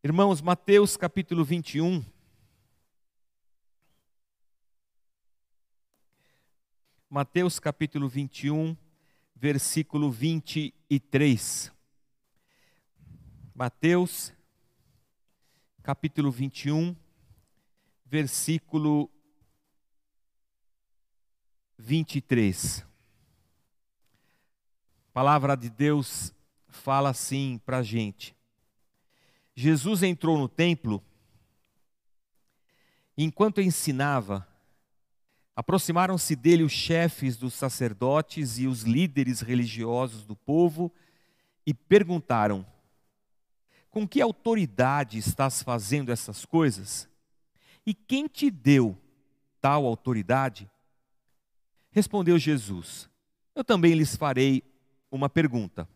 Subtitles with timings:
[0.00, 2.04] Irmãos, Mateus capítulo 21.
[7.10, 8.76] Mateus capítulo 21,
[9.34, 11.72] versículo 23.
[13.52, 14.32] Mateus
[15.82, 16.94] capítulo 21,
[18.06, 19.10] versículo
[21.76, 22.86] 23.
[25.08, 26.32] A palavra de Deus
[26.68, 28.37] fala assim para a gente.
[29.60, 31.02] Jesus entrou no templo,
[33.16, 34.46] e enquanto ensinava,
[35.56, 40.92] aproximaram-se dele os chefes dos sacerdotes e os líderes religiosos do povo
[41.66, 42.64] e perguntaram:
[43.90, 47.08] Com que autoridade estás fazendo essas coisas?
[47.84, 48.96] E quem te deu
[49.60, 50.70] tal autoridade?
[51.90, 53.10] Respondeu Jesus:
[53.56, 54.62] Eu também lhes farei
[55.10, 55.88] uma pergunta.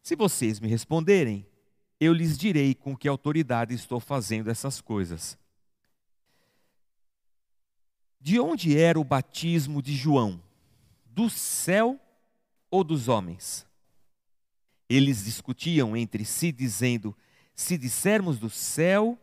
[0.00, 1.44] Se vocês me responderem,
[1.98, 5.38] eu lhes direi com que autoridade estou fazendo essas coisas.
[8.20, 10.42] De onde era o batismo de João?
[11.06, 11.98] Do céu
[12.70, 13.66] ou dos homens?
[14.88, 17.16] Eles discutiam entre si, dizendo:
[17.54, 19.18] Se dissermos do céu,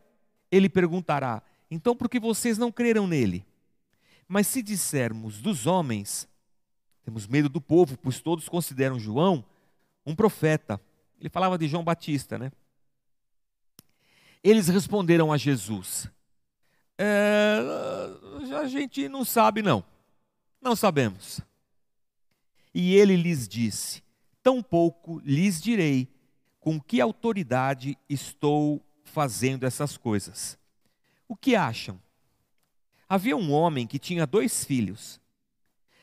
[0.51, 3.45] ele perguntará: Então por que vocês não creram nele?
[4.27, 6.27] Mas se dissermos dos homens,
[7.03, 9.45] temos medo do povo, pois todos consideram João
[10.05, 10.81] um profeta.
[11.19, 12.51] Ele falava de João Batista, né?
[14.43, 16.09] Eles responderam a Jesus:
[16.97, 17.59] é,
[18.59, 19.83] A gente não sabe, não.
[20.61, 21.39] Não sabemos.
[22.73, 24.03] E ele lhes disse:
[24.41, 26.09] Tampouco lhes direi
[26.59, 30.57] com que autoridade estou fazendo essas coisas.
[31.27, 32.01] O que acham?
[33.07, 35.21] Havia um homem que tinha dois filhos.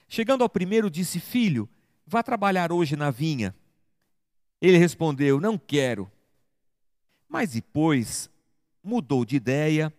[0.08, 1.68] Chegando ao primeiro, disse: Filho,
[2.06, 3.54] vá trabalhar hoje na vinha.
[4.60, 6.10] Ele respondeu: Não quero.
[7.28, 8.29] Mas depois
[8.82, 9.92] mudou de ideia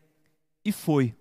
[0.64, 1.16] e foi.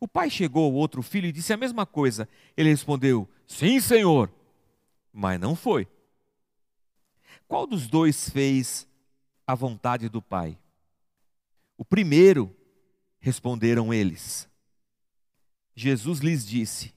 [0.00, 2.28] O pai chegou ao outro filho e disse a mesma coisa.
[2.56, 4.32] Ele respondeu: Sim, senhor,
[5.12, 5.88] mas não foi.
[7.46, 8.86] Qual dos dois fez
[9.46, 10.58] a vontade do pai?
[11.76, 12.54] O primeiro,
[13.20, 14.48] responderam eles.
[15.74, 16.94] Jesus lhes disse: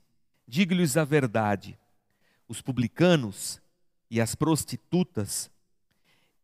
[0.47, 1.77] Digo-lhes a verdade,
[2.47, 3.61] os publicanos
[4.09, 5.49] e as prostitutas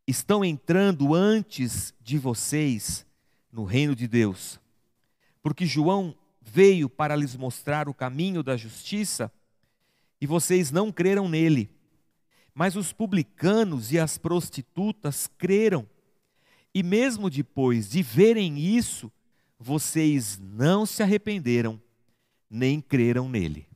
[0.08, 3.06] estão entrando antes de vocês
[3.52, 4.58] no reino de Deus.
[5.42, 9.30] Porque João veio para lhes mostrar o caminho da justiça
[10.18, 11.70] e vocês não creram nele.
[12.54, 15.86] Mas os publicanos e as prostitutas creram.
[16.74, 19.12] E mesmo depois de verem isso,
[19.58, 21.80] vocês não se arrependeram,
[22.48, 23.68] nem creram nele.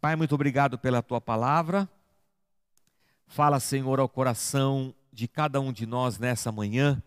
[0.00, 1.88] Pai, muito obrigado pela tua palavra.
[3.28, 7.00] Fala, Senhor, ao coração de cada um de nós nessa manhã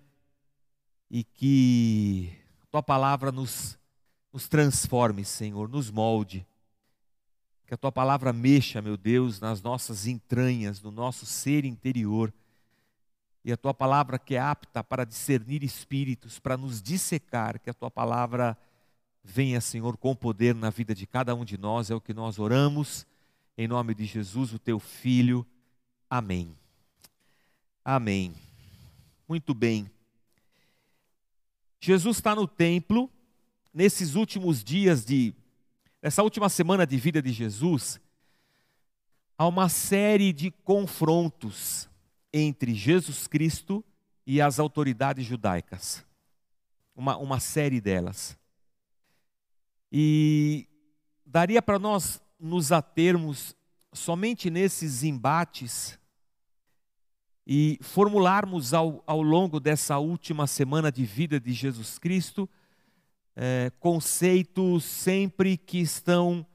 [1.10, 2.32] e que
[2.70, 3.78] tua palavra nos,
[4.32, 6.48] nos transforme, Senhor, nos molde.
[7.66, 12.32] Que a tua palavra mexa, meu Deus, nas nossas entranhas, no nosso ser interior.
[13.44, 17.74] E a tua palavra que é apta para discernir espíritos, para nos dissecar, que a
[17.74, 18.56] tua palavra
[19.24, 22.38] venha, Senhor, com poder na vida de cada um de nós, é o que nós
[22.38, 23.08] oramos,
[23.58, 25.46] em nome de Jesus, o teu Filho.
[26.12, 26.54] Amém.
[27.86, 28.36] Amém.
[29.26, 29.90] Muito bem.
[31.80, 33.10] Jesus está no templo,
[33.74, 35.34] nesses últimos dias de.
[36.04, 37.98] Nessa última semana de vida de Jesus,
[39.38, 41.90] há uma série de confrontos
[42.34, 43.82] entre Jesus Cristo
[44.28, 46.06] e as autoridades judaicas.
[46.94, 48.38] Uma, uma série delas.
[49.90, 50.68] E
[51.26, 53.56] daria para nós nos atermos
[53.94, 56.01] somente nesses embates
[57.54, 62.50] e formularmos ao, ao longo dessa última semana de vida de Jesus Cristo
[63.36, 66.48] é, conceitos sempre que estão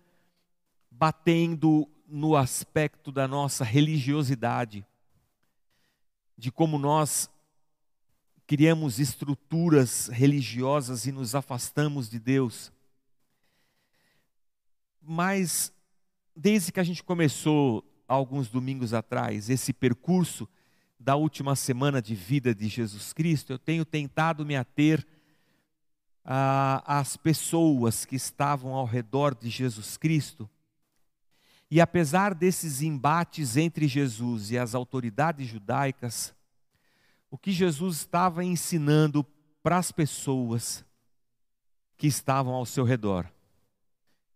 [0.90, 4.86] batendo no aspecto da nossa religiosidade,
[6.34, 7.28] de como nós
[8.46, 12.72] criamos estruturas religiosas e nos afastamos de Deus.
[15.02, 15.70] Mas,
[16.34, 20.48] desde que a gente começou, alguns domingos atrás, esse percurso
[20.98, 25.06] da última semana de vida de Jesus Cristo, eu tenho tentado me ater
[26.24, 30.48] às pessoas que estavam ao redor de Jesus Cristo.
[31.70, 36.34] E apesar desses embates entre Jesus e as autoridades judaicas,
[37.30, 39.24] o que Jesus estava ensinando
[39.62, 40.84] para as pessoas
[41.96, 43.30] que estavam ao seu redor.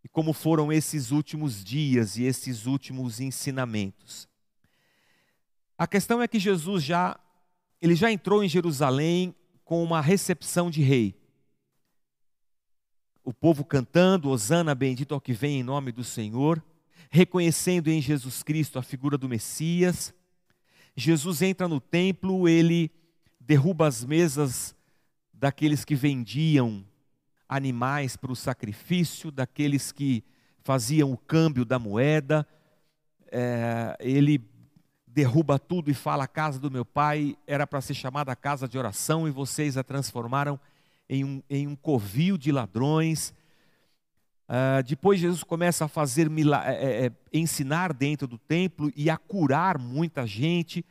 [0.02, 4.29] E como foram esses últimos dias e esses últimos ensinamentos.
[5.80, 7.18] A questão é que Jesus já
[7.80, 9.34] ele já entrou em Jerusalém
[9.64, 11.18] com uma recepção de rei.
[13.24, 16.62] O povo cantando, Hosana, bendito ao que vem em nome do Senhor,
[17.08, 20.12] reconhecendo em Jesus Cristo a figura do Messias.
[20.94, 22.90] Jesus entra no templo, ele
[23.40, 24.76] derruba as mesas
[25.32, 26.84] daqueles que vendiam
[27.48, 30.22] animais para o sacrifício, daqueles que
[30.62, 32.46] faziam o câmbio da moeda.
[33.32, 34.50] É, ele
[35.12, 38.78] derruba tudo e fala: a casa do meu pai era para ser chamada casa de
[38.78, 40.58] oração e vocês a transformaram
[41.08, 43.34] em um, em um covil de ladrões.
[44.48, 46.28] Uh, depois Jesus começa a fazer
[46.66, 50.84] é, é, ensinar dentro do templo e a curar muita gente.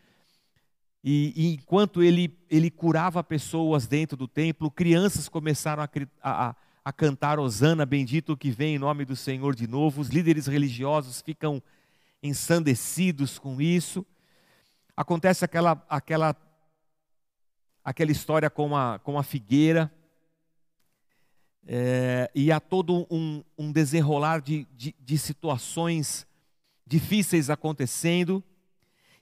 [1.04, 5.90] E, e, enquanto ele, ele curava pessoas dentro do templo, crianças começaram a,
[6.22, 10.02] a, a cantar Osana, bendito que vem em nome do Senhor de novo.
[10.02, 11.62] Os líderes religiosos ficam
[12.22, 14.06] ensandecidos com isso.
[14.96, 16.36] Acontece aquela, aquela,
[17.84, 19.92] aquela história com a, com a figueira.
[21.66, 26.28] É, e há todo um, um desenrolar de, de, de situações
[26.86, 28.44] difíceis acontecendo.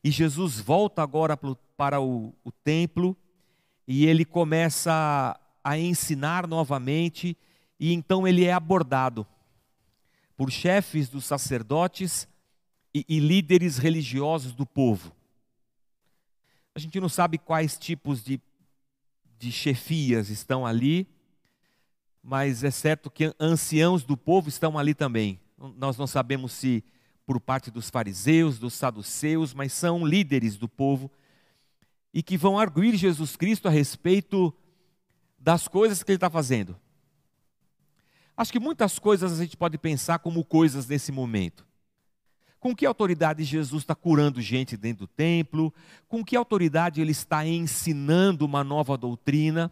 [0.03, 1.37] E Jesus volta agora
[1.75, 3.15] para o, o templo
[3.87, 7.37] e ele começa a ensinar novamente.
[7.79, 9.27] E então ele é abordado
[10.35, 12.27] por chefes dos sacerdotes
[12.97, 15.11] e, e líderes religiosos do povo.
[16.73, 18.39] A gente não sabe quais tipos de,
[19.37, 21.07] de chefias estão ali,
[22.23, 25.39] mas é certo que anciãos do povo estão ali também.
[25.57, 26.83] Nós não sabemos se
[27.25, 31.11] por parte dos fariseus, dos saduceus, mas são líderes do povo
[32.13, 34.53] e que vão arguir Jesus Cristo a respeito
[35.37, 36.79] das coisas que ele está fazendo.
[38.35, 41.66] Acho que muitas coisas a gente pode pensar como coisas nesse momento.
[42.67, 45.73] Com que autoridade Jesus está curando gente dentro do templo?
[46.05, 49.71] Com que autoridade ele está ensinando uma nova doutrina?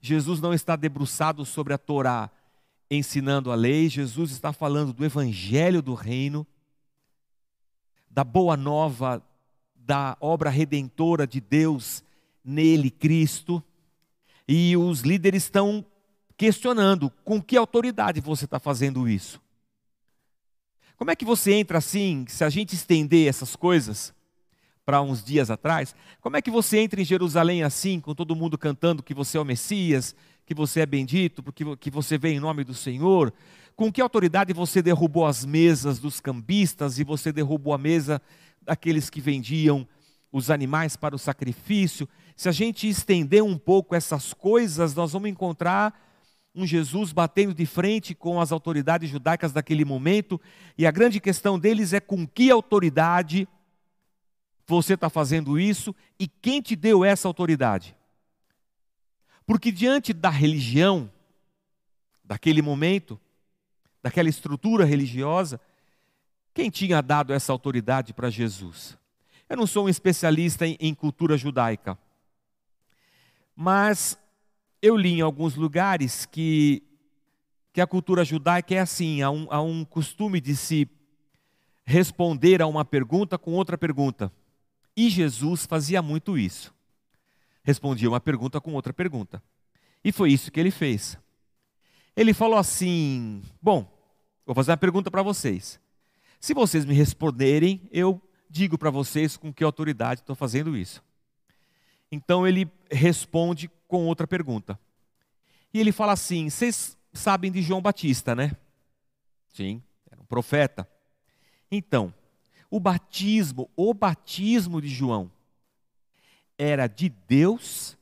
[0.00, 2.30] Jesus não está debruçado sobre a Torá
[2.90, 6.46] ensinando a lei, Jesus está falando do evangelho do reino,
[8.10, 9.22] da boa nova,
[9.74, 12.02] da obra redentora de Deus
[12.42, 13.62] nele, Cristo.
[14.48, 15.84] E os líderes estão
[16.38, 19.44] questionando com que autoridade você está fazendo isso.
[20.96, 24.14] Como é que você entra assim, se a gente estender essas coisas
[24.84, 28.56] para uns dias atrás, como é que você entra em Jerusalém assim, com todo mundo
[28.56, 30.14] cantando que você é o Messias,
[30.46, 33.32] que você é bendito, porque que você vem em nome do Senhor?
[33.74, 38.22] Com que autoridade você derrubou as mesas dos cambistas e você derrubou a mesa
[38.62, 39.86] daqueles que vendiam
[40.32, 42.08] os animais para o sacrifício?
[42.34, 46.05] Se a gente estender um pouco essas coisas, nós vamos encontrar
[46.56, 50.40] um Jesus batendo de frente com as autoridades judaicas daquele momento,
[50.78, 53.46] e a grande questão deles é com que autoridade
[54.66, 57.94] você está fazendo isso e quem te deu essa autoridade.
[59.46, 61.12] Porque diante da religião,
[62.24, 63.20] daquele momento,
[64.02, 65.60] daquela estrutura religiosa,
[66.54, 68.98] quem tinha dado essa autoridade para Jesus?
[69.48, 71.96] Eu não sou um especialista em, em cultura judaica,
[73.54, 74.18] mas
[74.86, 76.82] eu li em alguns lugares que,
[77.72, 80.88] que a cultura judaica é assim: há um, há um costume de se
[81.84, 84.32] responder a uma pergunta com outra pergunta.
[84.96, 86.72] E Jesus fazia muito isso.
[87.64, 89.42] Respondia uma pergunta com outra pergunta.
[90.04, 91.18] E foi isso que ele fez.
[92.16, 93.92] Ele falou assim: Bom,
[94.46, 95.80] vou fazer uma pergunta para vocês.
[96.38, 101.02] Se vocês me responderem, eu digo para vocês com que autoridade estou fazendo isso.
[102.10, 104.78] Então ele responde com outra pergunta.
[105.72, 108.56] E ele fala assim: vocês sabem de João Batista, né?
[109.48, 110.88] Sim, era um profeta.
[111.70, 112.12] Então,
[112.70, 115.30] o batismo, o batismo de João,
[116.58, 117.96] era de Deus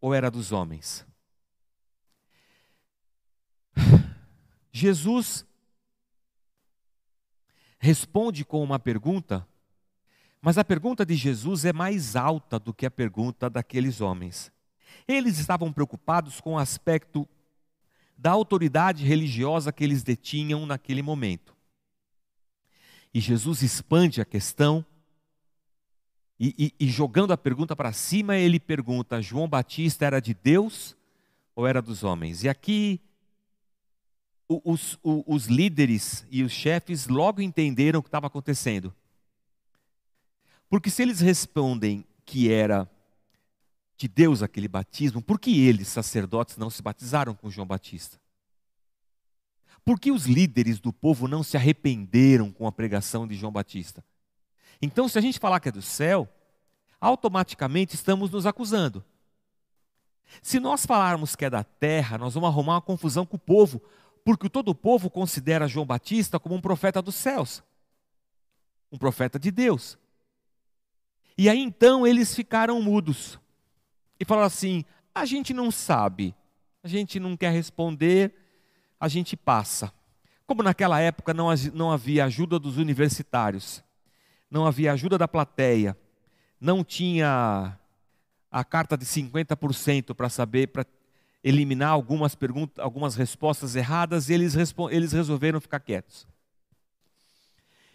[0.00, 1.06] ou era dos homens?
[4.72, 5.46] Jesus
[7.78, 9.46] responde com uma pergunta,
[10.40, 14.52] mas a pergunta de Jesus é mais alta do que a pergunta daqueles homens.
[15.06, 17.28] Eles estavam preocupados com o aspecto
[18.16, 21.56] da autoridade religiosa que eles detinham naquele momento.
[23.12, 24.84] E Jesus expande a questão
[26.42, 30.96] e, e, e jogando a pergunta para cima, ele pergunta: João Batista era de Deus
[31.54, 32.44] ou era dos homens?
[32.44, 32.98] E aqui
[34.48, 38.94] os, os, os líderes e os chefes logo entenderam o que estava acontecendo.
[40.68, 42.90] Porque se eles respondem que era
[44.00, 48.18] de Deus aquele batismo, por que eles, sacerdotes, não se batizaram com João Batista?
[49.84, 54.02] Por que os líderes do povo não se arrependeram com a pregação de João Batista?
[54.80, 56.26] Então, se a gente falar que é do céu,
[56.98, 59.04] automaticamente estamos nos acusando.
[60.40, 63.82] Se nós falarmos que é da terra, nós vamos arrumar uma confusão com o povo,
[64.24, 67.62] porque todo o povo considera João Batista como um profeta dos céus,
[68.90, 69.98] um profeta de Deus.
[71.36, 73.38] E aí então eles ficaram mudos
[74.20, 74.84] e falaram assim:
[75.14, 76.34] a gente não sabe,
[76.84, 78.34] a gente não quer responder,
[79.00, 79.92] a gente passa.
[80.46, 83.82] Como naquela época não, não havia ajuda dos universitários,
[84.50, 85.96] não havia ajuda da plateia,
[86.60, 87.78] não tinha
[88.50, 90.84] a carta de 50% para saber, para
[91.42, 94.54] eliminar algumas perguntas, algumas respostas erradas, e eles,
[94.90, 96.26] eles resolveram ficar quietos.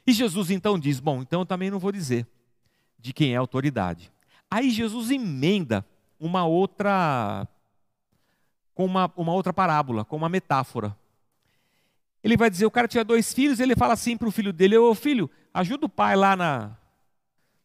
[0.08, 2.26] E Jesus então diz: Bom, então eu também não vou dizer
[2.98, 4.12] de quem é a autoridade.
[4.50, 5.86] Aí Jesus emenda
[6.20, 7.48] uma outra
[8.74, 10.96] com uma, uma outra parábola, com uma metáfora.
[12.24, 14.78] Ele vai dizer: o cara tinha dois filhos, ele fala assim para o filho dele:
[14.78, 16.72] Ô filho, ajuda o pai lá na,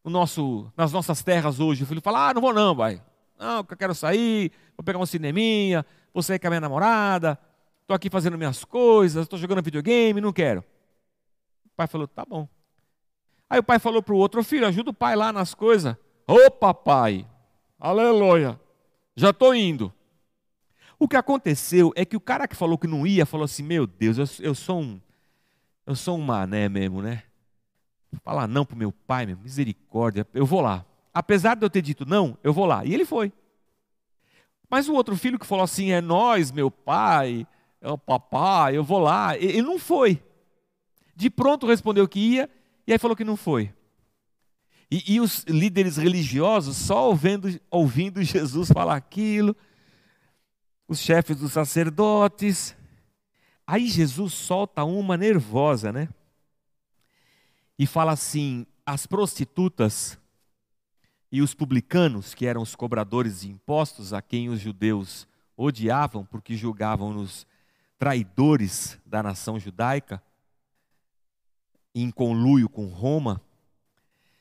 [0.04, 1.83] no nosso, nas nossas terras hoje.
[1.83, 3.02] O filho fala: Ah, não vou não, pai.
[3.38, 7.38] Não, eu quero sair, vou pegar um cineminha, vou sair com a minha namorada,
[7.80, 10.61] estou aqui fazendo minhas coisas, estou jogando videogame, não quero.
[11.64, 12.47] O pai falou: Tá bom.
[13.49, 15.97] Aí o pai falou para o outro: Filho, ajuda o pai lá nas coisas.
[16.26, 17.26] Ô papai,
[17.81, 18.61] aleluia,
[19.17, 19.93] já estou indo.
[20.99, 23.87] O que aconteceu é que o cara que falou que não ia falou assim: Meu
[23.87, 25.01] Deus, eu, eu sou um.
[25.87, 27.25] Eu sou um mané mesmo, né?
[28.19, 30.85] falar não para o meu pai, meu, misericórdia, eu vou lá.
[31.13, 32.85] Apesar de eu ter dito não, eu vou lá.
[32.85, 33.33] E ele foi.
[34.69, 37.47] Mas o outro filho que falou assim, é nós, meu pai,
[37.81, 39.37] é o papai, eu vou lá.
[39.37, 40.23] Ele não foi.
[41.17, 42.51] De pronto respondeu que ia,
[42.87, 43.73] e aí falou que não foi.
[44.91, 49.57] E, e os líderes religiosos só ouvindo, ouvindo Jesus falar aquilo,
[50.89, 52.77] os chefes dos sacerdotes.
[53.67, 56.09] Aí Jesus solta uma nervosa, né?
[57.81, 60.19] e fala assim: as prostitutas
[61.33, 66.55] e os publicanos, que eram os cobradores de impostos, a quem os judeus odiavam porque
[66.55, 67.47] julgavam-nos
[67.99, 70.23] traidores da nação judaica,
[71.95, 73.41] em conluio com Roma,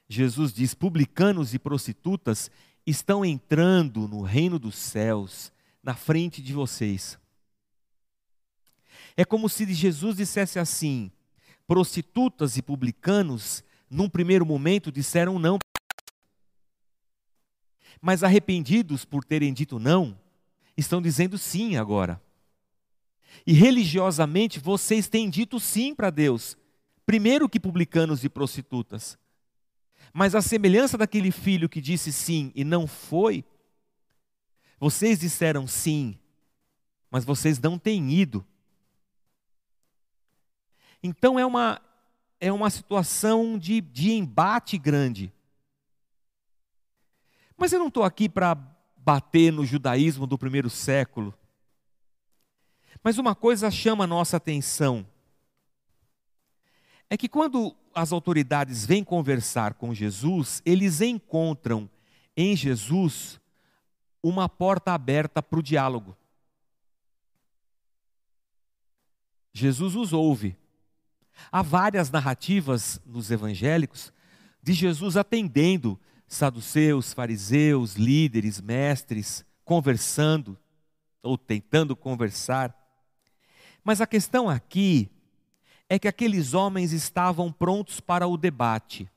[0.10, 2.50] Jesus diz: publicanos e prostitutas
[2.86, 7.20] estão entrando no reino dos céus na frente de vocês.
[9.16, 11.12] É como se Jesus dissesse assim:
[11.68, 15.60] prostitutas e publicanos, num primeiro momento, disseram não.
[18.02, 20.18] Mas arrependidos por terem dito não,
[20.76, 22.20] estão dizendo sim agora.
[23.46, 26.58] E religiosamente vocês têm dito sim para Deus,
[27.06, 29.18] primeiro que publicanos e prostitutas.
[30.14, 33.44] Mas a semelhança daquele filho que disse sim e não foi,
[34.80, 36.18] vocês disseram sim,
[37.12, 38.46] mas vocês não têm ido
[41.02, 41.82] então é uma,
[42.40, 45.34] é uma situação de, de embate grande.
[47.58, 48.56] Mas eu não estou aqui para
[48.98, 51.34] bater no judaísmo do primeiro século.
[53.02, 55.08] Mas uma coisa chama a nossa atenção.
[57.10, 61.90] É que quando as autoridades vêm conversar com Jesus, eles encontram
[62.36, 63.40] em Jesus
[64.22, 66.16] uma porta aberta para o diálogo.
[69.54, 70.58] Jesus os ouve.
[71.52, 74.14] Há várias narrativas nos evangélicos
[74.62, 80.58] de Jesus atendendo saduceus, fariseus, líderes, mestres, conversando
[81.24, 82.76] ou tentando conversar.
[83.84, 85.10] Mas a questão aqui
[85.90, 89.10] é que aqueles homens estavam prontos para o debate,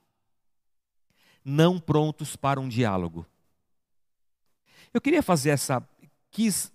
[1.44, 3.26] não prontos para um diálogo.
[4.92, 5.86] Eu queria fazer essa,
[6.30, 6.72] quis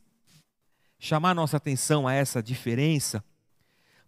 [1.00, 3.24] chamar nossa atenção a essa diferença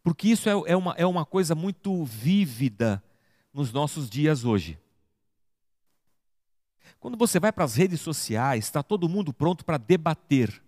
[0.03, 3.03] porque isso é, é, uma, é uma coisa muito vívida
[3.53, 4.79] nos nossos dias hoje.
[6.99, 10.61] Quando você vai para as redes sociais, está todo mundo pronto para debater.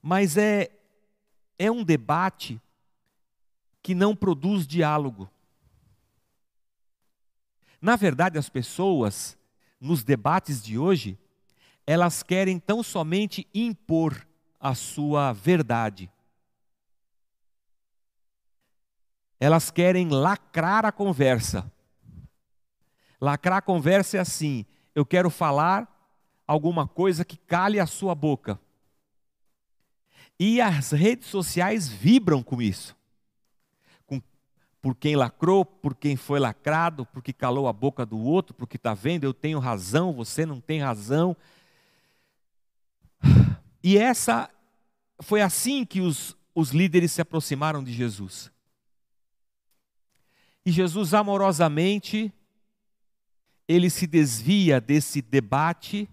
[0.00, 0.70] Mas é,
[1.62, 2.60] é um debate
[3.80, 5.30] que não produz diálogo.
[7.80, 9.38] Na verdade, as pessoas,
[9.80, 11.16] nos debates de hoje,
[11.86, 14.26] elas querem tão somente impor
[14.58, 16.10] a sua verdade.
[19.38, 21.72] Elas querem lacrar a conversa.
[23.20, 24.66] Lacrar a conversa é assim:
[24.96, 25.88] eu quero falar
[26.44, 28.58] alguma coisa que cale a sua boca.
[30.44, 32.96] E as redes sociais vibram com isso.
[34.04, 34.20] Com,
[34.80, 38.92] por quem lacrou, por quem foi lacrado, porque calou a boca do outro, porque está
[38.92, 41.36] vendo, eu tenho razão, você não tem razão.
[43.84, 44.48] E essa
[45.20, 48.50] foi assim que os, os líderes se aproximaram de Jesus.
[50.64, 52.32] E Jesus amorosamente
[53.66, 56.08] ele se desvia desse debate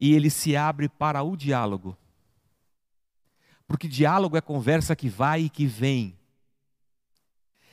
[0.00, 1.96] e ele se abre para o diálogo.
[3.74, 6.16] Porque diálogo é conversa que vai e que vem.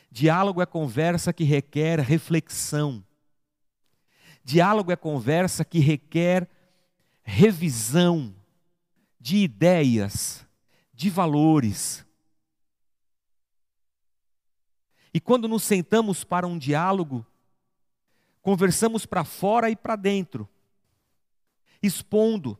[0.09, 3.05] Diálogo é conversa que requer reflexão.
[4.43, 6.49] Diálogo é conversa que requer
[7.21, 8.35] revisão
[9.19, 10.43] de ideias,
[10.91, 12.03] de valores.
[15.13, 17.23] E quando nos sentamos para um diálogo,
[18.41, 20.49] conversamos para fora e para dentro,
[21.79, 22.57] expondo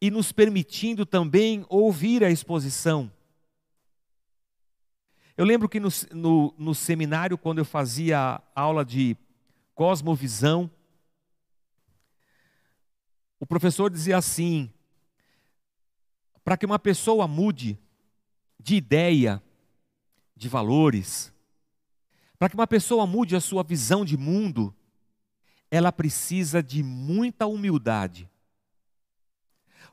[0.00, 3.12] e nos permitindo também ouvir a exposição.
[5.36, 9.16] Eu lembro que no, no, no seminário, quando eu fazia aula de
[9.74, 10.70] cosmovisão,
[13.38, 14.70] o professor dizia assim:
[16.44, 17.78] para que uma pessoa mude
[18.58, 19.42] de ideia,
[20.36, 21.32] de valores,
[22.38, 24.74] para que uma pessoa mude a sua visão de mundo,
[25.70, 28.29] ela precisa de muita humildade.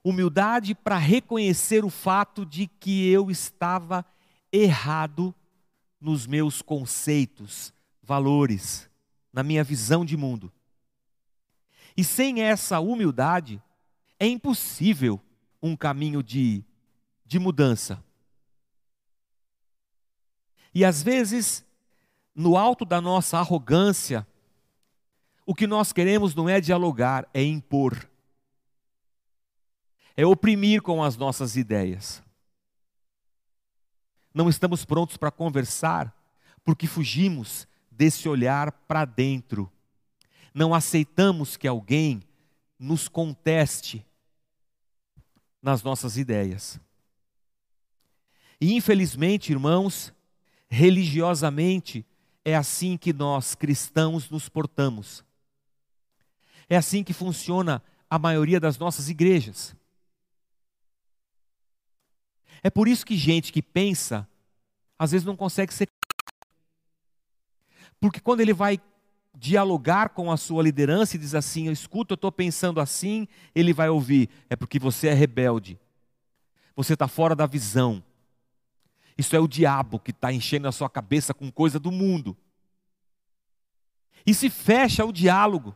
[0.04, 4.06] Humildade para reconhecer o fato de que eu estava
[4.52, 5.34] errado
[6.00, 8.90] nos meus conceitos, valores,
[9.34, 10.52] na minha visão de mundo.
[11.96, 13.62] E sem essa humildade,
[14.20, 15.20] é impossível
[15.62, 16.64] um caminho de,
[17.26, 18.04] de mudança.
[20.74, 21.66] E às vezes,
[22.36, 24.28] no alto da nossa arrogância,
[25.46, 28.08] o que nós queremos não é dialogar, é impor,
[30.18, 32.24] é oprimir com as nossas ideias.
[34.34, 36.12] Não estamos prontos para conversar
[36.66, 39.72] porque fugimos desse olhar para dentro.
[40.54, 42.24] Não aceitamos que alguém
[42.80, 44.04] nos conteste
[45.62, 46.80] nas nossas ideias.
[48.60, 50.12] E infelizmente, irmãos,
[50.68, 52.04] religiosamente,
[52.44, 55.24] é assim que nós cristãos nos portamos.
[56.68, 59.77] É assim que funciona a maioria das nossas igrejas.
[62.64, 64.28] É por isso que gente que pensa,
[64.98, 65.88] às vezes não consegue ser.
[68.00, 68.80] Porque quando ele vai
[69.36, 73.74] dialogar com a sua liderança e diz assim: Eu escuto, eu estou pensando assim, ele
[73.74, 75.80] vai ouvir: É porque você é rebelde,
[76.76, 78.04] você está fora da visão.
[79.18, 82.38] Isso é o diabo que está enchendo a sua cabeça com coisa do mundo.
[84.26, 85.76] E se fecha o diálogo,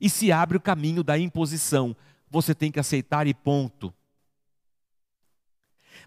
[0.00, 1.96] e se abre o caminho da imposição.
[2.30, 3.92] Você tem que aceitar e ponto.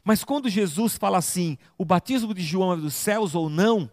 [0.03, 3.91] Mas quando Jesus fala assim, o batismo de João é dos céus ou não,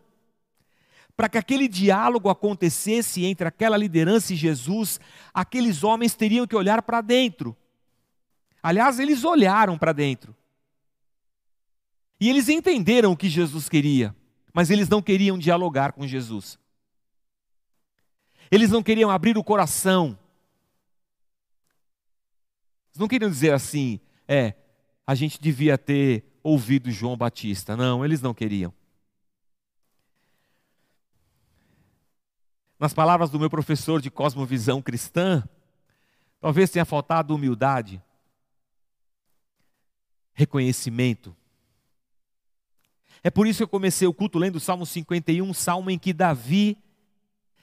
[1.16, 5.00] para que aquele diálogo acontecesse entre aquela liderança e Jesus,
[5.34, 7.56] aqueles homens teriam que olhar para dentro.
[8.62, 10.34] Aliás, eles olharam para dentro.
[12.20, 14.14] E eles entenderam o que Jesus queria,
[14.52, 16.58] mas eles não queriam dialogar com Jesus.
[18.50, 20.18] Eles não queriam abrir o coração.
[22.88, 24.54] Eles não queriam dizer assim, é,
[25.08, 27.76] a gente devia ter ouvido João Batista.
[27.76, 28.72] Não, eles não queriam.
[32.78, 35.42] nas palavras do meu professor de cosmovisão cristã,
[36.40, 38.00] talvez tenha faltado humildade,
[40.32, 41.36] reconhecimento.
[43.22, 46.12] É por isso que eu comecei o culto lendo o Salmo 51, salmo em que
[46.12, 46.78] Davi,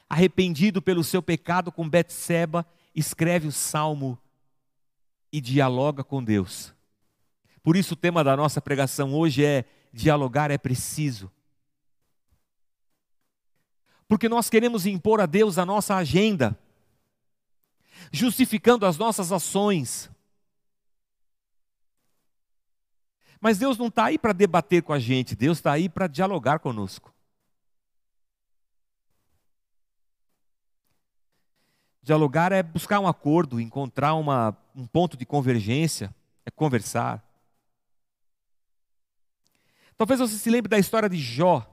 [0.10, 4.20] arrependido pelo seu pecado com Betseba, escreve o salmo
[5.32, 6.75] e dialoga com Deus.
[7.66, 11.30] Por isso o tema da nossa pregação hoje é dialogar é preciso
[14.08, 16.58] porque nós queremos impor a Deus a nossa agenda,
[18.12, 20.10] justificando as nossas ações.
[23.42, 26.60] Mas Deus não está aí para debater com a gente, Deus está aí para dialogar
[26.60, 27.14] conosco.
[32.02, 36.14] Dialogar é buscar um acordo, encontrar uma, um ponto de convergência,
[36.46, 37.25] é conversar.
[39.98, 41.66] Talvez você se lembre da história de Jó.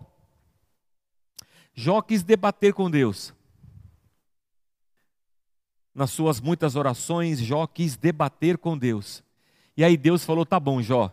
[1.75, 3.35] Jó quis debater com Deus.
[5.95, 9.23] Nas suas muitas orações, Jó quis debater com Deus.
[9.77, 11.13] E aí Deus falou: tá bom, Jó,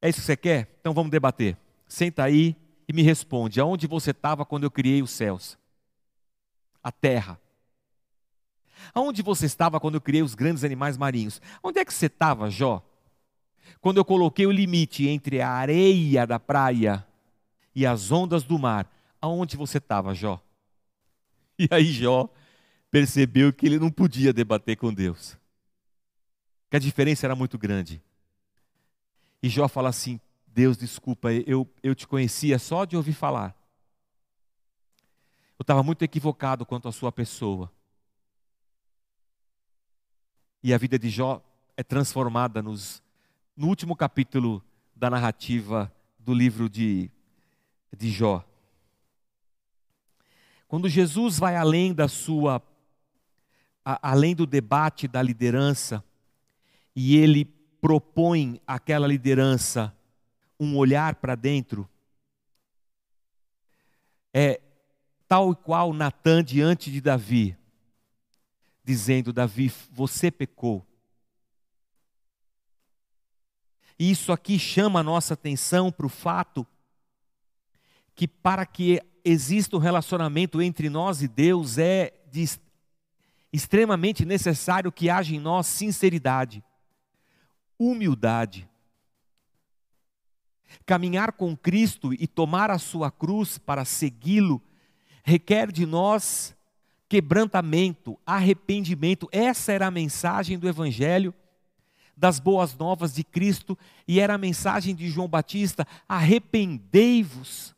[0.00, 0.76] é isso que você quer?
[0.80, 1.56] Então vamos debater.
[1.86, 2.56] Senta aí
[2.88, 5.58] e me responde: aonde você estava quando eu criei os céus?
[6.82, 7.40] A terra.
[8.92, 11.40] Aonde você estava quando eu criei os grandes animais marinhos?
[11.62, 12.82] Onde é que você estava, Jó?
[13.80, 17.06] Quando eu coloquei o limite entre a areia da praia
[17.74, 20.40] e as ondas do mar, aonde você estava, Jó?
[21.58, 22.28] E aí Jó
[22.90, 25.36] percebeu que ele não podia debater com Deus.
[26.70, 28.02] Que a diferença era muito grande.
[29.42, 33.56] E Jó fala assim: Deus, desculpa, eu, eu te conhecia só de ouvir falar.
[35.58, 37.70] ou estava muito equivocado quanto à sua pessoa.
[40.62, 41.42] E a vida de Jó
[41.76, 43.01] é transformada nos,
[43.56, 47.10] no último capítulo da narrativa do livro de,
[47.96, 48.44] de Jó.
[50.66, 52.62] Quando Jesus vai além da sua,
[53.84, 56.02] a, além do debate da liderança,
[56.96, 57.44] e ele
[57.80, 59.94] propõe àquela liderança
[60.58, 61.88] um olhar para dentro,
[64.32, 64.60] é
[65.28, 67.56] tal e qual Natan diante de Davi,
[68.84, 70.86] dizendo: Davi, você pecou.
[74.10, 76.66] Isso aqui chama a nossa atenção para o fato
[78.16, 82.44] que, para que exista um relacionamento entre nós e Deus, é de,
[83.52, 86.64] extremamente necessário que haja em nós sinceridade,
[87.78, 88.68] humildade.
[90.84, 94.60] Caminhar com Cristo e tomar a sua cruz para segui-lo
[95.22, 96.56] requer de nós
[97.08, 99.28] quebrantamento, arrependimento.
[99.30, 101.32] Essa era a mensagem do Evangelho,
[102.22, 107.74] das boas novas de Cristo, e era a mensagem de João Batista: arrependei-vos,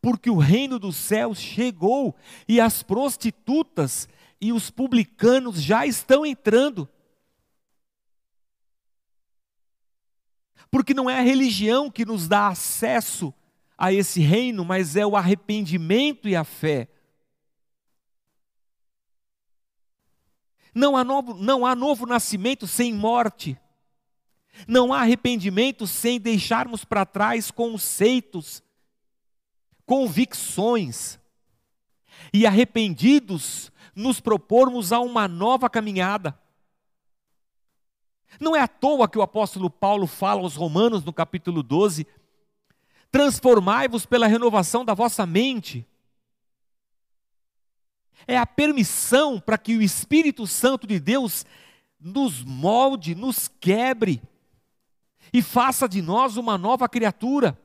[0.00, 2.16] porque o reino dos céus chegou
[2.48, 4.08] e as prostitutas
[4.40, 6.88] e os publicanos já estão entrando.
[10.70, 13.32] Porque não é a religião que nos dá acesso
[13.76, 16.88] a esse reino, mas é o arrependimento e a fé.
[20.74, 23.58] Não há novo, não há novo nascimento sem morte.
[24.66, 28.62] Não há arrependimento sem deixarmos para trás conceitos,
[29.86, 31.18] convicções.
[32.32, 36.36] E arrependidos, nos propormos a uma nova caminhada.
[38.40, 42.06] Não é à toa que o apóstolo Paulo fala aos Romanos no capítulo 12:
[43.12, 45.86] transformai-vos pela renovação da vossa mente
[48.26, 51.44] é a permissão para que o Espírito Santo de Deus
[52.00, 54.22] nos molde, nos quebre
[55.32, 57.58] e faça de nós uma nova criatura.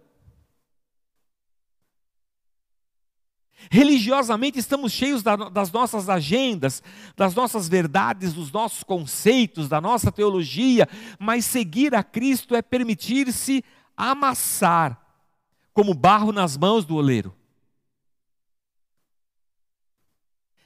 [3.70, 6.82] Religiosamente estamos cheios das nossas agendas,
[7.16, 10.88] das nossas verdades, dos nossos conceitos, da nossa teologia,
[11.20, 13.64] mas seguir a Cristo é permitir-se
[13.96, 15.00] amassar
[15.74, 17.36] como barro nas mãos do oleiro.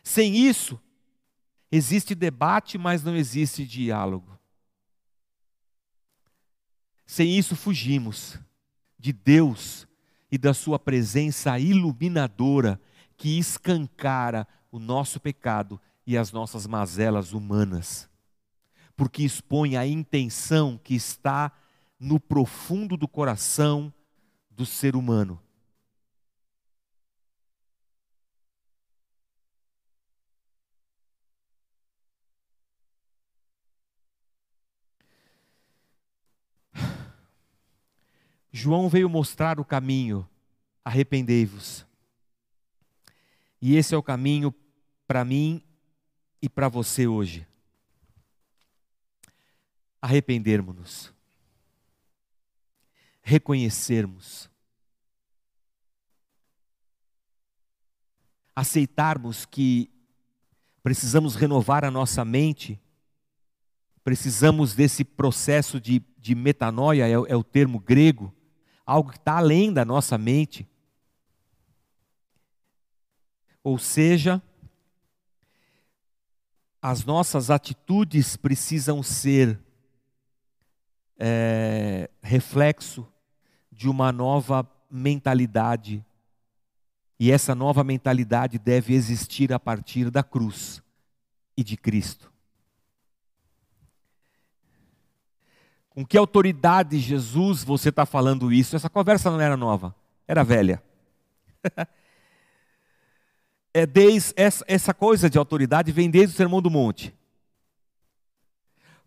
[0.03, 0.79] Sem isso,
[1.71, 4.37] existe debate, mas não existe diálogo.
[7.05, 8.37] Sem isso, fugimos
[8.99, 9.87] de Deus
[10.31, 12.79] e da Sua presença iluminadora
[13.15, 18.09] que escancara o nosso pecado e as nossas mazelas humanas,
[18.95, 21.51] porque expõe a intenção que está
[21.99, 23.93] no profundo do coração
[24.49, 25.42] do ser humano.
[38.55, 40.29] João veio mostrar o caminho,
[40.85, 41.83] arrependei-vos.
[43.59, 44.53] E esse é o caminho
[45.07, 45.63] para mim
[46.39, 47.47] e para você hoje.
[49.99, 51.11] Arrependermos-nos,
[53.23, 54.47] reconhecermos,
[58.55, 59.89] aceitarmos que
[60.83, 62.79] precisamos renovar a nossa mente,
[64.03, 68.31] precisamos desse processo de, de metanoia, é, é o termo grego
[68.85, 70.67] algo que está além da nossa mente.
[73.63, 74.41] Ou seja,
[76.81, 79.57] as nossas atitudes precisam ser
[81.17, 83.07] é, reflexo
[83.71, 86.05] de uma nova mentalidade.
[87.17, 90.83] E essa nova mentalidade deve existir a partir da cruz
[91.55, 92.32] e de Cristo.
[95.93, 98.75] Com que autoridade, Jesus, você está falando isso?
[98.75, 99.95] Essa conversa não era nova,
[100.27, 100.81] era velha.
[103.73, 107.13] é desde essa, essa coisa de autoridade vem desde o Sermão do Monte.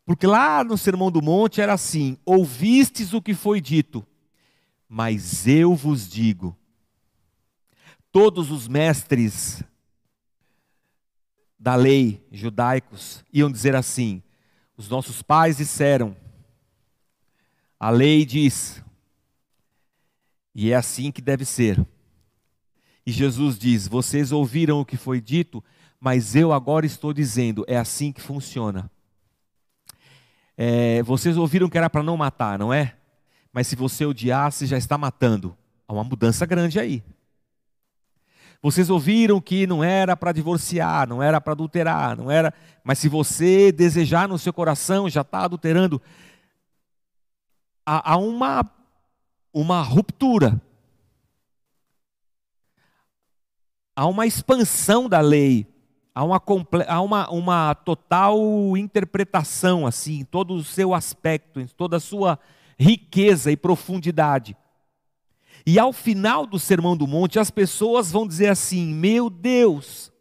[0.05, 4.07] Porque lá no Sermão do Monte era assim: ouvistes o que foi dito,
[4.89, 6.57] mas eu vos digo.
[8.13, 9.63] Todos os mestres
[11.59, 14.23] da lei judaicos iam dizer assim:
[14.77, 16.17] os nossos pais disseram,
[17.79, 18.83] a lei diz,
[20.55, 21.85] e é assim que deve ser.
[23.05, 25.63] E Jesus diz: Vocês ouviram o que foi dito,
[26.01, 28.91] mas eu agora estou dizendo, é assim que funciona.
[30.57, 32.95] É, vocês ouviram que era para não matar, não é?
[33.53, 35.57] Mas se você odiasse, já está matando.
[35.87, 37.03] Há uma mudança grande aí.
[38.63, 42.53] Vocês ouviram que não era para divorciar, não era para adulterar, não era.
[42.83, 46.01] Mas se você desejar no seu coração, já está adulterando.
[47.87, 48.69] Há, há uma,
[49.55, 50.61] uma ruptura.
[53.95, 55.67] Há uma expansão da lei.
[56.13, 56.43] Há uma,
[56.89, 62.39] há uma, uma total interpretação, assim, em todo o seu aspecto, em toda a sua
[62.79, 64.57] riqueza e profundidade.
[65.67, 70.13] E ao final do Sermão do Monte, as pessoas vão dizer assim: Meu Deus,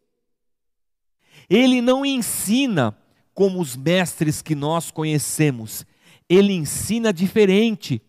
[1.50, 2.98] ele não ensina
[3.34, 5.86] como os mestres que nós conhecemos,
[6.30, 8.02] ele ensina diferente.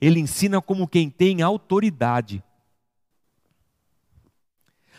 [0.00, 2.42] Ele ensina como quem tem autoridade.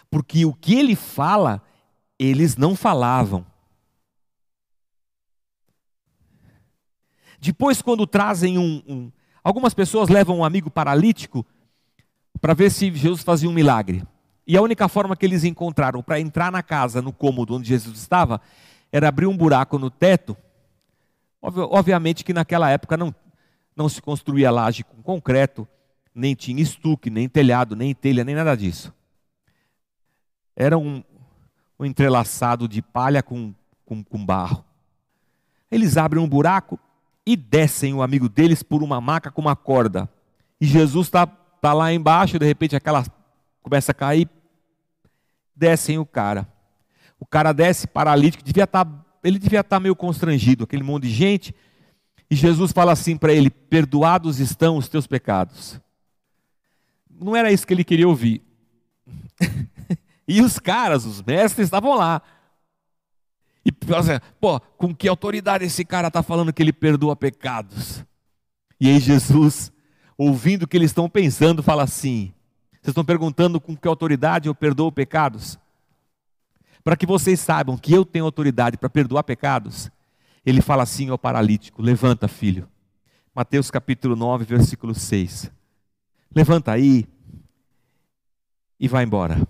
[0.10, 1.62] Porque o que ele fala,
[2.18, 3.46] eles não falavam.
[7.40, 9.12] Depois, quando trazem um, um,
[9.48, 11.46] Algumas pessoas levam um amigo paralítico
[12.42, 14.04] para ver se Jesus fazia um milagre.
[14.46, 17.98] E a única forma que eles encontraram para entrar na casa, no cômodo onde Jesus
[17.98, 18.42] estava,
[18.92, 20.36] era abrir um buraco no teto.
[21.42, 23.14] Obviamente que naquela época não,
[23.76, 25.68] não se construía laje com concreto,
[26.14, 28.94] nem tinha estuque, nem telhado, nem telha, nem nada disso.
[30.56, 31.04] Era um,
[31.80, 33.54] um entrelaçado de palha com,
[33.86, 34.66] com, com barro.
[35.70, 36.80] Eles abrem um buraco,
[37.28, 40.10] e descem o amigo deles por uma maca com uma corda.
[40.62, 43.04] E Jesus está tá lá embaixo, de repente aquela
[43.62, 44.30] começa a cair,
[45.54, 46.48] descem o cara.
[47.20, 51.10] O cara desce paralítico, devia estar, tá, ele devia estar meio constrangido, aquele monte de
[51.10, 51.56] gente.
[52.30, 55.80] E Jesus fala assim para ele: Perdoados estão os teus pecados.
[57.10, 58.42] Não era isso que ele queria ouvir.
[60.28, 62.22] e os caras, os mestres, estavam lá.
[63.66, 63.72] E
[64.40, 68.06] pô, com que autoridade esse cara está falando que ele perdoa pecados?
[68.80, 69.72] E aí Jesus,
[70.18, 72.32] ouvindo o que eles estão pensando, fala assim:
[72.74, 75.60] Vocês estão perguntando com que autoridade eu perdoo pecados?
[76.88, 79.92] Para que vocês saibam que eu tenho autoridade para perdoar pecados,
[80.46, 82.66] ele fala assim ao paralítico: Levanta, filho.
[83.36, 85.52] Mateus capítulo 9, versículo 6.
[86.34, 87.06] Levanta aí
[88.80, 89.46] e vai embora.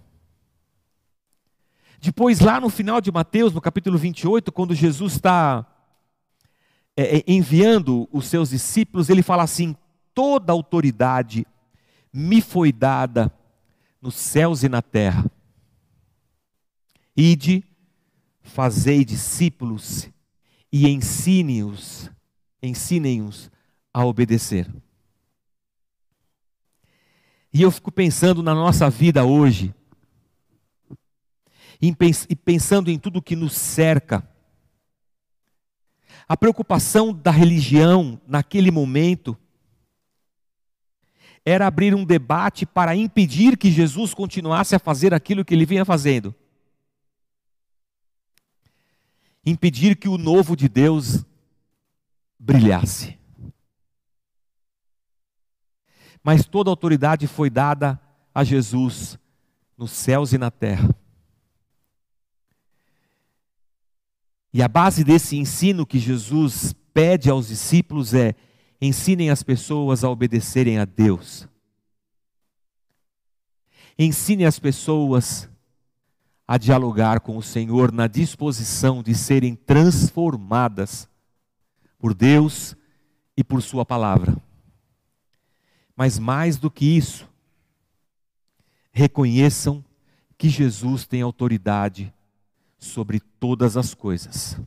[2.01, 5.63] Depois, lá no final de Mateus, no capítulo 28, quando Jesus está
[6.95, 9.75] é, é, enviando os seus discípulos, ele fala assim:
[10.11, 11.45] toda autoridade
[12.11, 13.31] me foi dada
[14.01, 15.29] nos céus e na terra.
[17.17, 17.63] Ide,
[18.43, 20.07] fazei discípulos
[20.71, 22.11] e ensine-os,
[22.61, 23.49] ensinem-os
[23.91, 24.71] a obedecer.
[27.51, 29.73] E eu fico pensando na nossa vida hoje,
[31.81, 34.27] e pensando em tudo que nos cerca.
[36.27, 39.37] A preocupação da religião naquele momento
[41.45, 45.85] era abrir um debate para impedir que Jesus continuasse a fazer aquilo que ele vinha
[45.85, 46.35] fazendo.
[49.49, 51.23] Impedir que o novo de Deus
[52.37, 53.17] brilhasse.
[56.21, 57.97] Mas toda autoridade foi dada
[58.35, 59.17] a Jesus
[59.77, 60.93] nos céus e na terra.
[64.51, 68.35] E a base desse ensino que Jesus pede aos discípulos é:
[68.81, 71.47] ensinem as pessoas a obedecerem a Deus.
[73.97, 75.49] Ensine as pessoas
[76.47, 81.09] a dialogar com o Senhor na disposição de serem transformadas
[81.99, 82.75] por Deus
[83.35, 84.37] e por Sua palavra.
[85.95, 87.27] Mas mais do que isso,
[88.91, 89.83] reconheçam
[90.37, 92.13] que Jesus tem autoridade
[92.77, 94.57] sobre todas as coisas.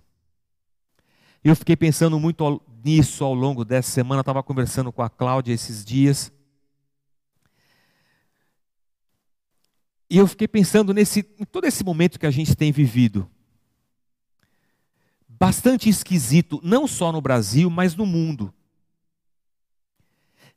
[1.42, 5.84] Eu fiquei pensando muito nisso ao longo dessa semana, estava conversando com a Cláudia esses
[5.84, 6.32] dias.
[10.10, 13.30] E eu fiquei pensando nesse, em todo esse momento que a gente tem vivido.
[15.28, 18.52] Bastante esquisito, não só no Brasil, mas no mundo.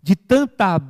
[0.01, 0.81] De tanta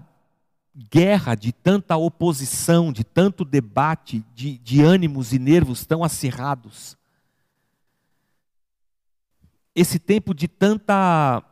[0.89, 6.97] guerra, de tanta oposição, de tanto debate, de, de ânimos e nervos tão acirrados.
[9.75, 11.43] Esse tempo de tanta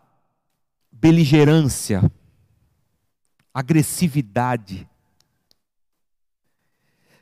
[0.89, 2.09] beligerância,
[3.53, 4.87] agressividade,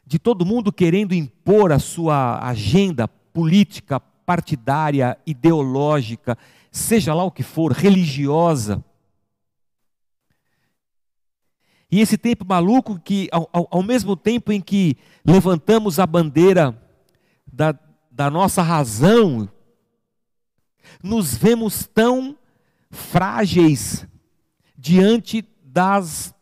[0.09, 6.35] de todo mundo querendo impor a sua agenda política, partidária, ideológica,
[6.71, 8.83] seja lá o que for, religiosa.
[11.91, 16.75] E esse tempo maluco que, ao, ao, mesmo tempo em que levantamos a bandeira
[17.45, 17.77] da,
[18.09, 19.47] da nossa razão,
[21.03, 22.35] nos vemos tão
[22.89, 24.07] frágeis
[24.75, 26.33] diante das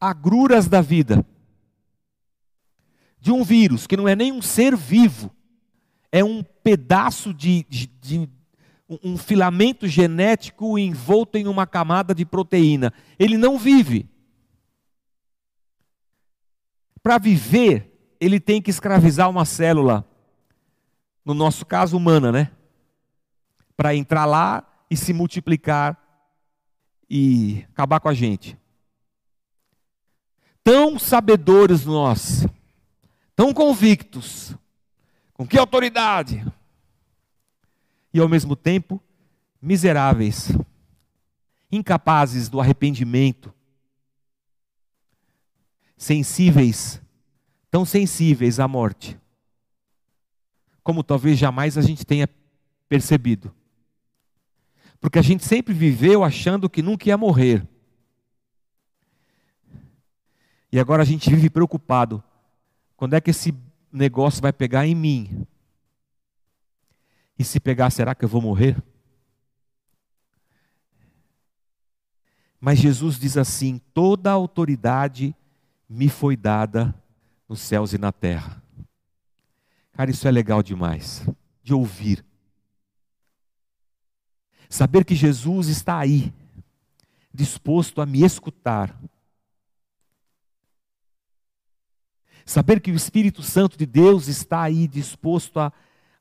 [0.00, 1.22] agruras da vida.
[3.20, 5.30] De um vírus, que não é nem um ser vivo,
[6.10, 8.28] é um pedaço de, de, de
[8.88, 12.92] um filamento genético envolto em uma camada de proteína.
[13.18, 14.08] Ele não vive.
[17.02, 20.04] Para viver, ele tem que escravizar uma célula,
[21.24, 22.50] no nosso caso humana, né?
[23.76, 25.96] Para entrar lá e se multiplicar
[27.08, 28.58] e acabar com a gente.
[30.64, 32.46] Tão sabedores nós,
[33.38, 34.52] tão convictos,
[35.32, 36.44] com que autoridade?
[38.12, 39.00] E ao mesmo tempo,
[39.62, 40.50] miseráveis,
[41.70, 43.54] incapazes do arrependimento,
[45.96, 47.00] sensíveis,
[47.70, 49.16] tão sensíveis à morte,
[50.82, 52.28] como talvez jamais a gente tenha
[52.88, 53.54] percebido.
[55.00, 57.64] Porque a gente sempre viveu achando que nunca ia morrer.
[60.72, 62.20] E agora a gente vive preocupado.
[62.98, 63.54] Quando é que esse
[63.92, 65.46] negócio vai pegar em mim?
[67.38, 68.76] E se pegar, será que eu vou morrer?
[72.60, 75.32] Mas Jesus diz assim: toda a autoridade
[75.88, 76.92] me foi dada
[77.48, 78.60] nos céus e na terra.
[79.92, 81.24] Cara, isso é legal demais
[81.62, 82.24] de ouvir.
[84.68, 86.34] Saber que Jesus está aí,
[87.32, 89.00] disposto a me escutar.
[92.48, 95.70] Saber que o Espírito Santo de Deus está aí, disposto a,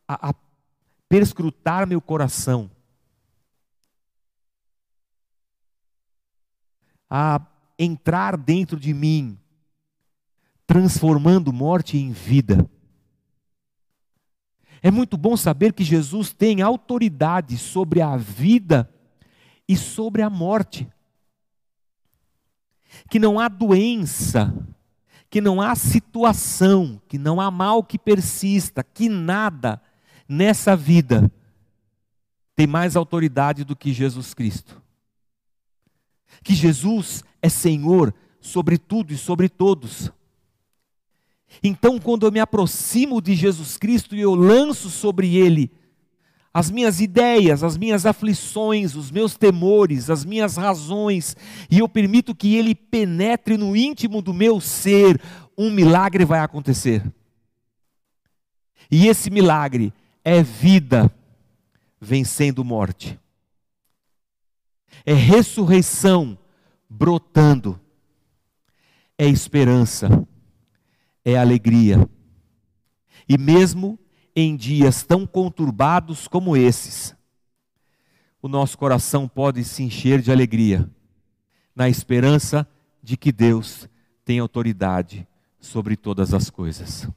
[0.05, 0.35] a, a
[1.07, 2.69] perscrutar meu coração.
[7.09, 7.39] A
[7.79, 9.39] entrar dentro de mim,
[10.65, 12.69] transformando morte em vida.
[14.83, 18.93] É muito bom saber que Jesus tem autoridade sobre a vida
[19.65, 20.91] e sobre a morte.
[23.09, 24.53] Que não há doença,
[25.37, 29.79] que não há situação, que não há mal que persista, que nada
[30.27, 31.31] nessa vida
[32.55, 34.81] tem mais autoridade do que Jesus Cristo.
[36.43, 40.11] Que Jesus é Senhor sobre tudo e sobre todos.
[41.61, 45.71] Então, quando eu me aproximo de Jesus Cristo e eu lanço sobre Ele
[46.57, 51.37] as minhas ideias, as minhas aflições, os meus temores, as minhas razões,
[51.69, 55.21] e eu permito que Ele penetre no íntimo do meu ser,
[55.55, 57.03] um milagre vai acontecer.
[58.89, 59.93] E esse milagre
[60.25, 61.13] é vida
[62.01, 63.19] vencendo morte,
[65.05, 66.35] é ressurreição
[66.89, 67.79] brotando,
[69.15, 70.09] é esperança.
[71.23, 72.09] É alegria.
[73.27, 73.99] E mesmo
[74.39, 77.15] em dias tão conturbados como esses,
[78.39, 80.87] o nosso coração pode se encher de alegria,
[81.75, 82.67] na esperança
[83.01, 83.89] de que Deus
[84.23, 85.27] tem autoridade
[85.59, 87.09] sobre todas as coisas.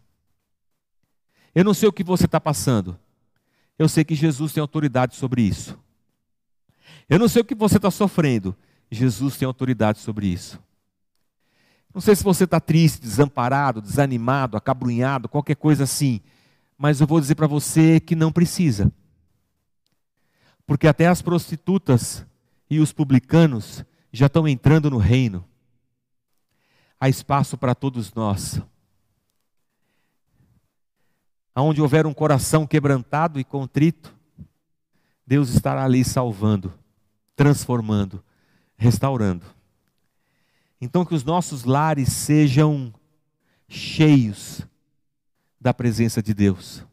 [1.54, 2.98] Eu não sei o que você está passando,
[3.78, 5.78] eu sei que Jesus tem autoridade sobre isso.
[7.06, 8.56] Eu não sei o que você está sofrendo,
[8.90, 10.58] Jesus tem autoridade sobre isso.
[11.92, 16.22] Não sei se você está triste, desamparado, desanimado, acabrunhado, qualquer coisa assim,
[16.82, 18.90] mas eu vou dizer para você que não precisa.
[20.66, 22.24] Porque até as prostitutas
[22.70, 25.44] e os publicanos já estão entrando no reino.
[26.98, 28.62] Há espaço para todos nós.
[31.54, 34.16] Aonde houver um coração quebrantado e contrito,
[35.26, 36.72] Deus estará ali salvando,
[37.36, 38.24] transformando,
[38.78, 39.44] restaurando.
[40.80, 42.90] Então, que os nossos lares sejam
[43.68, 44.66] cheios
[45.60, 46.86] da presença de Deus.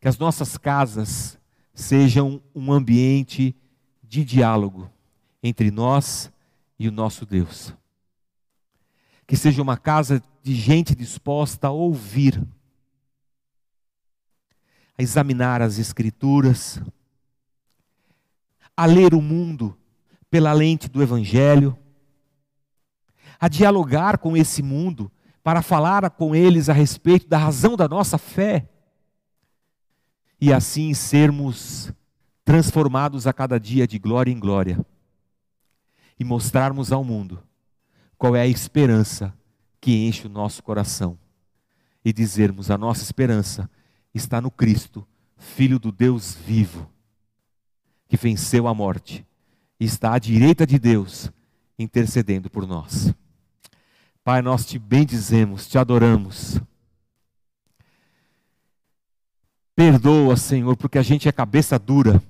[0.00, 1.38] Que as nossas casas
[1.74, 3.56] sejam um ambiente
[4.02, 4.90] de diálogo
[5.42, 6.30] entre nós
[6.78, 7.74] e o nosso Deus.
[9.26, 12.42] Que seja uma casa de gente disposta a ouvir,
[14.98, 16.80] a examinar as Escrituras,
[18.76, 19.76] a ler o mundo
[20.30, 21.78] pela lente do Evangelho
[23.44, 25.12] a dialogar com esse mundo,
[25.44, 28.66] para falar com eles a respeito da razão da nossa fé.
[30.40, 31.92] E assim sermos
[32.44, 34.84] transformados a cada dia de glória em glória.
[36.18, 37.42] E mostrarmos ao mundo
[38.16, 39.34] qual é a esperança
[39.80, 41.18] que enche o nosso coração.
[42.02, 43.70] E dizermos: a nossa esperança
[44.14, 46.90] está no Cristo, Filho do Deus vivo,
[48.08, 49.26] que venceu a morte
[49.78, 51.30] e está à direita de Deus,
[51.78, 53.14] intercedendo por nós.
[54.24, 56.58] Pai, nós te bendizemos, te adoramos.
[59.76, 62.22] Perdoa, Senhor, porque a gente é cabeça dura.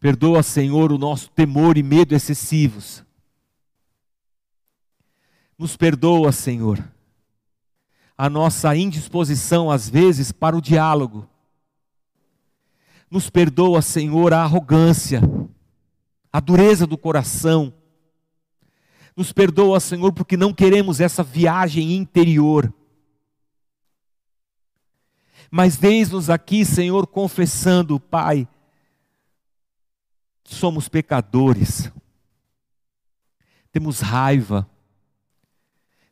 [0.00, 3.04] Perdoa, Senhor, o nosso temor e medo excessivos.
[5.56, 6.82] Nos perdoa, Senhor,
[8.18, 11.28] a nossa indisposição, às vezes, para o diálogo.
[13.08, 15.20] Nos perdoa, Senhor, a arrogância,
[16.32, 17.72] a dureza do coração.
[19.16, 22.72] Nos perdoa, Senhor, porque não queremos essa viagem interior.
[25.50, 28.46] Mas eis-nos aqui, Senhor, confessando, Pai,
[30.44, 31.90] somos pecadores,
[33.72, 34.68] temos raiva,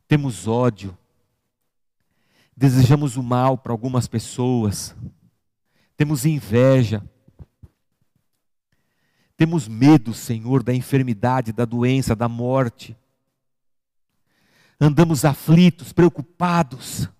[0.08, 0.96] temos ódio,
[2.56, 4.96] desejamos o mal para algumas pessoas,
[5.96, 7.02] temos inveja,
[9.44, 12.96] temos medo, Senhor, da enfermidade, da doença, da morte.
[14.80, 17.10] Andamos aflitos, preocupados.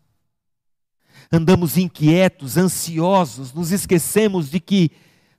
[1.30, 4.90] Andamos inquietos, ansiosos, nos esquecemos de que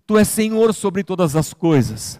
[0.05, 2.19] Tu és Senhor sobre todas as coisas.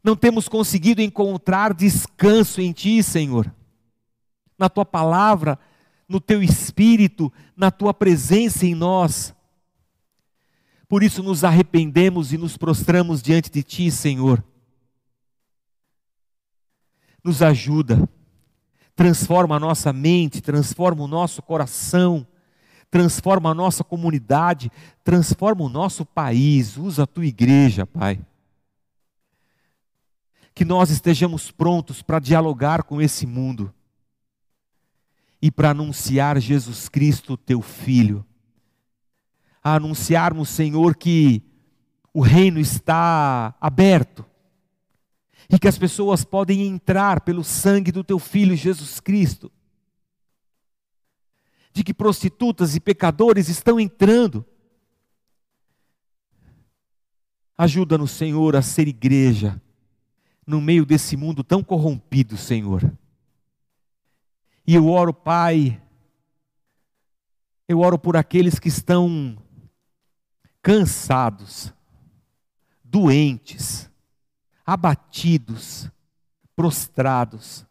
[0.00, 3.52] Não temos conseguido encontrar descanso em Ti, Senhor,
[4.56, 5.58] na Tua palavra,
[6.08, 9.34] no Teu Espírito, na Tua presença em nós.
[10.94, 14.44] Por isso nos arrependemos e nos prostramos diante de Ti, Senhor.
[17.24, 18.08] Nos ajuda,
[18.94, 22.24] transforma a nossa mente, transforma o nosso coração
[22.88, 24.70] transforma a nossa comunidade,
[25.02, 28.24] transforma o nosso país, usa a tua igreja, Pai.
[30.54, 33.74] Que nós estejamos prontos para dialogar com esse mundo
[35.42, 38.24] e para anunciar Jesus Cristo, teu Filho.
[39.64, 41.42] A anunciarmos, Senhor, que
[42.12, 44.24] o reino está aberto
[45.50, 49.50] e que as pessoas podem entrar pelo sangue do teu Filho Jesus Cristo
[51.74, 54.46] de que prostitutas e pecadores estão entrando.
[57.58, 59.60] Ajuda-nos, Senhor, a ser igreja
[60.46, 62.96] no meio desse mundo tão corrompido, Senhor.
[64.64, 65.82] E eu oro, Pai,
[67.66, 69.36] eu oro por aqueles que estão
[70.64, 71.74] cansados,
[72.82, 73.90] doentes,
[74.64, 75.90] abatidos,
[76.56, 77.66] prostrados.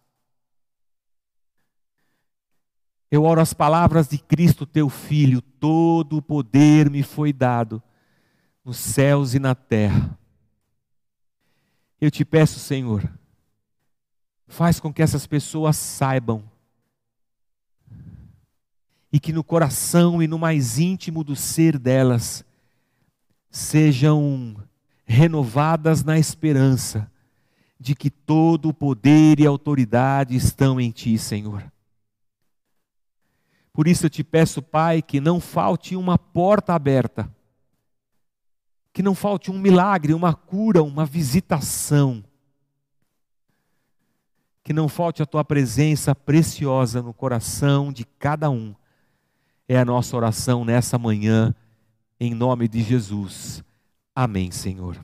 [3.09, 7.81] Eu oro as palavras de Cristo, teu Filho: todo o poder me foi dado
[8.63, 10.15] nos céus e na terra.
[11.99, 13.11] Eu te peço, Senhor,
[14.47, 16.43] faz com que essas pessoas saibam
[19.11, 22.45] e que no coração e no mais íntimo do ser delas
[23.53, 24.55] sejam
[25.05, 27.09] renovadas na esperança
[27.79, 31.71] de que todo o poder e autoridade estão em Ti, Senhor.
[33.71, 37.29] Por isso eu te peço, Pai, que não falte uma porta aberta,
[38.91, 42.23] que não falte um milagre, uma cura, uma visitação,
[44.63, 48.73] que não falte a tua presença preciosa no coração de cada um.
[49.67, 51.53] É a nossa oração nessa manhã,
[52.19, 53.63] em nome de Jesus.
[54.15, 55.03] Amém, Senhor.